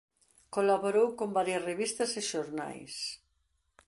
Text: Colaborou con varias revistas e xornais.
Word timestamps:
Colaborou 0.55 1.07
con 1.19 1.29
varias 1.37 1.65
revistas 1.69 2.11
e 2.19 2.21
xornais. 2.31 2.95